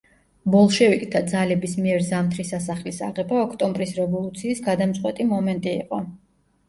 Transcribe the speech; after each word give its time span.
ბოლშევიკთა 0.53 1.19
ძალების 1.33 1.75
მიერ 1.83 2.01
ზამთრის 2.07 2.51
სასახლის 2.55 3.03
აღება 3.09 3.39
ოქტომბრის 3.43 3.95
რევოლუციის 4.01 4.67
გადამწყვეტი 4.71 5.29
მომენტი 5.35 5.77
იყო. 5.79 6.01